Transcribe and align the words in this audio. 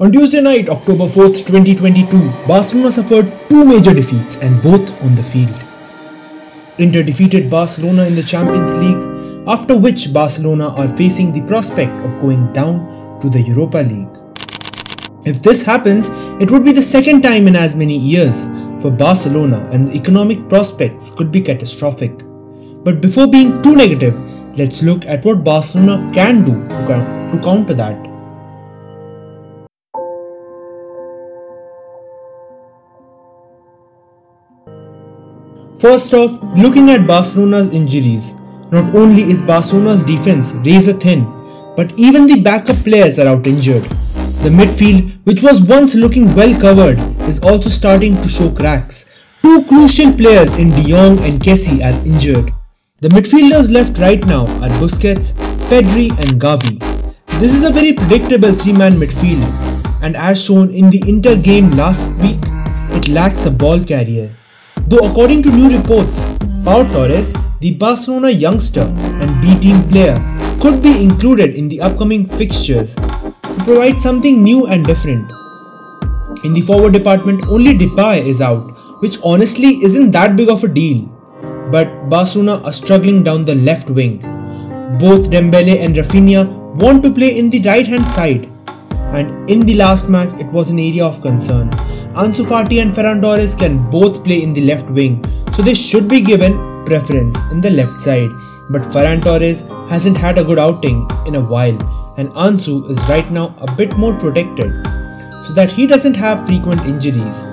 On 0.00 0.12
Tuesday 0.12 0.40
night, 0.40 0.68
October 0.68 1.06
4th, 1.06 1.44
2022, 1.44 2.46
Barcelona 2.46 2.92
suffered 2.92 3.32
two 3.48 3.64
major 3.64 3.92
defeats 3.92 4.36
and 4.36 4.62
both 4.62 4.92
on 5.02 5.16
the 5.16 5.22
field. 5.24 5.50
Inter 6.78 7.02
defeated 7.02 7.50
Barcelona 7.50 8.04
in 8.04 8.14
the 8.14 8.22
Champions 8.22 8.76
League, 8.76 9.48
after 9.48 9.76
which 9.76 10.14
Barcelona 10.14 10.68
are 10.76 10.88
facing 10.88 11.32
the 11.32 11.44
prospect 11.48 11.90
of 12.04 12.20
going 12.20 12.52
down 12.52 13.18
to 13.20 13.28
the 13.28 13.40
Europa 13.40 13.78
League. 13.78 15.26
If 15.26 15.42
this 15.42 15.64
happens, 15.64 16.10
it 16.40 16.52
would 16.52 16.64
be 16.64 16.70
the 16.70 16.80
second 16.80 17.22
time 17.22 17.48
in 17.48 17.56
as 17.56 17.74
many 17.74 17.98
years 17.98 18.46
for 18.80 18.92
Barcelona 18.92 19.68
and 19.72 19.88
the 19.88 19.96
economic 19.96 20.48
prospects 20.48 21.10
could 21.10 21.32
be 21.32 21.40
catastrophic. 21.40 22.12
But 22.84 23.00
before 23.00 23.26
being 23.26 23.60
too 23.62 23.74
negative, 23.74 24.14
let's 24.56 24.80
look 24.80 25.06
at 25.06 25.24
what 25.24 25.42
Barcelona 25.42 26.08
can 26.14 26.44
do 26.44 26.54
to 26.68 27.40
counter 27.42 27.74
that. 27.74 28.07
First 35.80 36.12
off, 36.12 36.32
looking 36.56 36.90
at 36.90 37.06
Barcelona's 37.06 37.72
injuries, 37.72 38.34
not 38.72 38.92
only 38.96 39.22
is 39.22 39.46
Barcelona's 39.46 40.02
defense 40.02 40.52
razor 40.66 40.94
thin, 40.94 41.24
but 41.76 41.96
even 41.96 42.26
the 42.26 42.42
backup 42.42 42.82
players 42.82 43.20
are 43.20 43.28
out 43.28 43.46
injured. 43.46 43.84
The 44.42 44.50
midfield, 44.50 45.16
which 45.24 45.44
was 45.44 45.62
once 45.62 45.94
looking 45.94 46.34
well 46.34 46.60
covered, 46.60 46.98
is 47.28 47.40
also 47.44 47.70
starting 47.70 48.20
to 48.22 48.28
show 48.28 48.50
cracks. 48.50 49.06
Two 49.42 49.64
crucial 49.66 50.12
players 50.12 50.52
in 50.56 50.70
De 50.70 50.82
Jong 50.82 51.20
and 51.20 51.40
Kessie 51.40 51.80
are 51.84 51.96
injured. 52.04 52.52
The 53.00 53.10
midfielders 53.10 53.70
left 53.70 53.98
right 53.98 54.24
now 54.26 54.46
are 54.46 54.74
Busquets, 54.80 55.34
Pedri 55.70 56.10
and 56.18 56.40
Gavi. 56.40 56.80
This 57.38 57.54
is 57.54 57.64
a 57.64 57.72
very 57.72 57.92
predictable 57.92 58.52
three-man 58.52 58.94
midfield 58.94 59.46
and 60.02 60.16
as 60.16 60.44
shown 60.44 60.70
in 60.70 60.90
the 60.90 61.04
Inter 61.06 61.36
game 61.36 61.70
last 61.76 62.20
week, 62.20 62.40
it 62.98 63.06
lacks 63.06 63.46
a 63.46 63.50
ball 63.52 63.84
carrier. 63.84 64.34
Though 64.88 65.04
according 65.04 65.42
to 65.42 65.50
new 65.50 65.68
reports, 65.68 66.24
Pau 66.64 66.82
Torres, 66.92 67.34
the 67.60 67.74
Barcelona 67.74 68.30
youngster 68.30 68.84
and 68.88 69.30
B-team 69.42 69.82
player, 69.90 70.16
could 70.62 70.82
be 70.82 71.02
included 71.02 71.54
in 71.54 71.68
the 71.68 71.82
upcoming 71.82 72.24
fixtures 72.24 72.94
to 72.94 73.64
provide 73.66 74.00
something 74.00 74.42
new 74.42 74.66
and 74.66 74.86
different. 74.86 75.30
In 76.42 76.54
the 76.54 76.62
forward 76.66 76.94
department, 76.94 77.44
only 77.48 77.74
Depay 77.74 78.24
is 78.24 78.40
out, 78.40 78.78
which 79.02 79.18
honestly 79.22 79.76
isn't 79.84 80.12
that 80.12 80.36
big 80.36 80.48
of 80.48 80.64
a 80.64 80.68
deal. 80.68 81.04
But 81.70 82.08
Barcelona 82.08 82.62
are 82.64 82.72
struggling 82.72 83.22
down 83.22 83.44
the 83.44 83.56
left 83.56 83.90
wing. 83.90 84.20
Both 84.98 85.30
Dembele 85.30 85.84
and 85.84 85.96
Raphinha 85.96 86.48
want 86.80 87.02
to 87.02 87.12
play 87.12 87.38
in 87.38 87.50
the 87.50 87.60
right 87.60 87.86
hand 87.86 88.08
side, 88.08 88.50
and 89.12 89.50
in 89.50 89.60
the 89.60 89.74
last 89.74 90.08
match, 90.08 90.32
it 90.40 90.46
was 90.46 90.70
an 90.70 90.78
area 90.78 91.04
of 91.04 91.20
concern. 91.20 91.68
Ansu 92.22 92.44
Fati 92.44 92.80
and 92.82 92.92
Ferran 92.92 93.22
Torres 93.22 93.54
can 93.54 93.88
both 93.90 94.24
play 94.24 94.42
in 94.42 94.52
the 94.52 94.62
left 94.62 94.90
wing, 94.90 95.24
so 95.52 95.62
they 95.62 95.72
should 95.72 96.08
be 96.08 96.20
given 96.20 96.52
preference 96.84 97.40
in 97.52 97.60
the 97.60 97.70
left 97.70 98.00
side. 98.00 98.30
But 98.70 98.82
Ferran 98.82 99.22
Torres 99.22 99.62
hasn't 99.88 100.16
had 100.16 100.36
a 100.36 100.42
good 100.42 100.58
outing 100.58 101.06
in 101.28 101.36
a 101.36 101.40
while, 101.40 101.78
and 102.16 102.30
Ansu 102.30 102.90
is 102.90 102.98
right 103.08 103.30
now 103.30 103.54
a 103.60 103.70
bit 103.76 103.96
more 103.96 104.18
protected, 104.18 104.72
so 105.46 105.52
that 105.52 105.70
he 105.70 105.86
doesn't 105.86 106.16
have 106.16 106.44
frequent 106.48 106.80
injuries. 106.86 107.46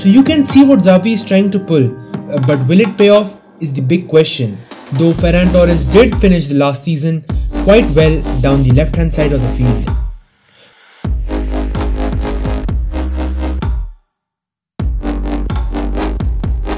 So 0.00 0.08
you 0.08 0.24
can 0.24 0.42
see 0.42 0.64
what 0.64 0.78
Xavi 0.78 1.12
is 1.12 1.22
trying 1.22 1.50
to 1.50 1.58
pull, 1.58 1.94
uh, 2.32 2.40
but 2.46 2.66
will 2.66 2.80
it 2.80 2.96
pay 2.96 3.10
off 3.10 3.42
is 3.60 3.74
the 3.74 3.82
big 3.82 4.08
question. 4.08 4.56
Though 4.92 5.12
Ferran 5.12 5.52
Torres 5.52 5.86
did 5.86 6.18
finish 6.18 6.48
the 6.48 6.54
last 6.54 6.82
season 6.82 7.26
quite 7.64 7.90
well 7.90 8.22
down 8.40 8.62
the 8.62 8.72
left 8.72 8.96
hand 8.96 9.12
side 9.12 9.34
of 9.34 9.42
the 9.42 9.54
field. 9.54 9.97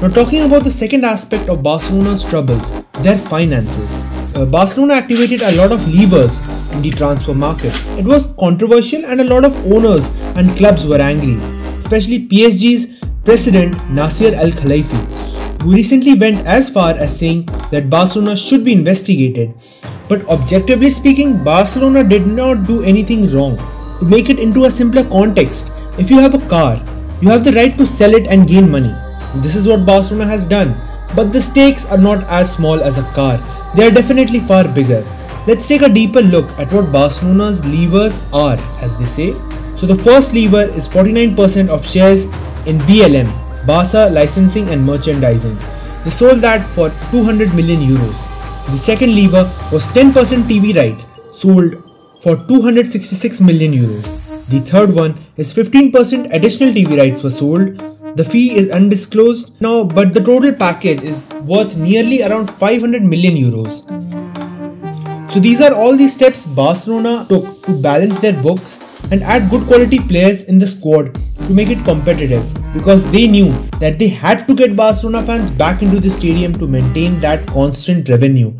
Now 0.01 0.07
talking 0.07 0.41
about 0.45 0.63
the 0.63 0.71
second 0.71 1.05
aspect 1.05 1.47
of 1.47 1.61
Barcelona's 1.61 2.23
troubles, 2.23 2.71
their 3.03 3.19
finances. 3.19 3.99
Uh, 4.35 4.47
Barcelona 4.47 4.95
activated 4.95 5.43
a 5.43 5.51
lot 5.51 5.71
of 5.71 5.87
levers 5.93 6.41
in 6.71 6.81
the 6.81 6.89
transfer 6.89 7.35
market. 7.35 7.71
It 7.99 8.05
was 8.05 8.33
controversial 8.39 9.05
and 9.05 9.21
a 9.21 9.23
lot 9.23 9.45
of 9.45 9.55
owners 9.71 10.09
and 10.37 10.57
clubs 10.57 10.87
were 10.87 10.99
angry, 10.99 11.35
especially 11.77 12.27
PSG's 12.27 12.99
president 13.25 13.75
Nasser 13.91 14.33
Al 14.33 14.49
Khelaifi, 14.49 15.61
who 15.61 15.71
recently 15.71 16.15
went 16.15 16.47
as 16.47 16.71
far 16.71 16.95
as 16.95 17.19
saying 17.19 17.45
that 17.69 17.91
Barcelona 17.91 18.35
should 18.35 18.65
be 18.65 18.73
investigated. 18.73 19.53
But 20.09 20.27
objectively 20.29 20.89
speaking, 20.89 21.43
Barcelona 21.43 22.03
did 22.03 22.25
not 22.25 22.65
do 22.65 22.81
anything 22.81 23.29
wrong. 23.35 23.55
To 23.99 24.05
make 24.05 24.31
it 24.31 24.39
into 24.39 24.63
a 24.63 24.71
simpler 24.71 25.03
context, 25.03 25.71
if 25.99 26.09
you 26.09 26.17
have 26.17 26.33
a 26.33 26.49
car, 26.49 26.83
you 27.21 27.29
have 27.29 27.43
the 27.43 27.51
right 27.51 27.77
to 27.77 27.85
sell 27.85 28.15
it 28.15 28.25
and 28.25 28.47
gain 28.47 28.71
money. 28.71 28.95
This 29.35 29.55
is 29.55 29.67
what 29.67 29.85
Barcelona 29.85 30.25
has 30.25 30.45
done. 30.45 30.75
But 31.15 31.33
the 31.33 31.41
stakes 31.41 31.91
are 31.91 31.97
not 31.97 32.23
as 32.29 32.53
small 32.53 32.81
as 32.81 32.97
a 32.97 33.03
car, 33.13 33.37
they 33.75 33.87
are 33.87 33.91
definitely 33.91 34.39
far 34.39 34.67
bigger. 34.67 35.05
Let's 35.47 35.67
take 35.67 35.81
a 35.81 35.89
deeper 35.89 36.21
look 36.21 36.49
at 36.59 36.71
what 36.71 36.91
Barcelona's 36.91 37.65
levers 37.65 38.21
are, 38.31 38.57
as 38.81 38.95
they 38.95 39.05
say. 39.05 39.31
So 39.75 39.87
the 39.87 39.95
first 39.95 40.33
lever 40.33 40.63
is 40.63 40.87
49% 40.87 41.69
of 41.69 41.85
shares 41.85 42.25
in 42.67 42.77
BLM, 42.79 43.27
Barca 43.65 44.09
Licensing 44.11 44.69
and 44.69 44.85
Merchandising. 44.85 45.57
They 46.03 46.11
sold 46.11 46.39
that 46.41 46.73
for 46.73 46.89
200 47.11 47.53
million 47.55 47.79
euros. 47.79 48.27
The 48.67 48.77
second 48.77 49.15
lever 49.15 49.51
was 49.71 49.85
10% 49.87 50.13
TV 50.43 50.75
rights, 50.75 51.07
sold 51.31 51.73
for 52.21 52.35
266 52.47 53.41
million 53.41 53.73
euros. 53.73 54.47
The 54.49 54.59
third 54.59 54.93
one 54.93 55.15
is 55.37 55.53
15% 55.53 56.33
additional 56.33 56.73
TV 56.73 56.97
rights 56.97 57.23
were 57.23 57.29
sold 57.29 57.90
the 58.15 58.25
fee 58.25 58.55
is 58.55 58.71
undisclosed 58.71 59.61
now, 59.61 59.83
but 59.83 60.13
the 60.13 60.19
total 60.19 60.53
package 60.53 61.01
is 61.01 61.29
worth 61.43 61.77
nearly 61.77 62.23
around 62.23 62.51
500 62.51 63.03
million 63.03 63.35
euros. 63.35 63.81
So 65.31 65.39
these 65.39 65.61
are 65.61 65.73
all 65.73 65.95
the 65.95 66.07
steps 66.07 66.45
Barcelona 66.45 67.25
took 67.29 67.63
to 67.63 67.81
balance 67.81 68.19
their 68.19 68.33
books 68.43 68.79
and 69.11 69.23
add 69.23 69.49
good 69.49 69.65
quality 69.65 69.99
players 69.99 70.43
in 70.45 70.59
the 70.59 70.67
squad 70.67 71.15
to 71.37 71.53
make 71.53 71.69
it 71.69 71.83
competitive 71.85 72.43
because 72.73 73.09
they 73.11 73.27
knew 73.27 73.51
that 73.79 73.97
they 73.97 74.09
had 74.09 74.45
to 74.47 74.55
get 74.55 74.75
Barcelona 74.75 75.25
fans 75.25 75.49
back 75.49 75.81
into 75.81 75.99
the 75.99 76.09
stadium 76.09 76.51
to 76.53 76.67
maintain 76.67 77.19
that 77.21 77.47
constant 77.47 78.09
revenue. 78.09 78.51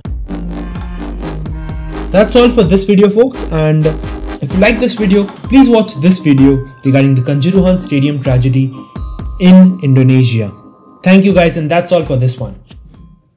That's 2.11 2.35
all 2.35 2.49
for 2.49 2.63
this 2.63 2.85
video 2.85 3.09
folks 3.09 3.51
and 3.51 3.85
if 4.41 4.53
you 4.53 4.59
like 4.59 4.79
this 4.79 4.95
video, 4.95 5.25
please 5.25 5.69
watch 5.69 5.95
this 5.95 6.19
video 6.19 6.65
regarding 6.83 7.15
the 7.15 7.21
Kanjuruhan 7.21 7.79
Stadium 7.79 8.21
tragedy 8.21 8.73
in 9.41 9.81
Indonesia. 9.81 10.53
Thank 11.01 11.25
you 11.25 11.33
guys 11.33 11.57
and 11.57 11.65
that's 11.69 11.91
all 11.91 12.03
for 12.05 12.15
this 12.15 12.37
one. 12.39 12.60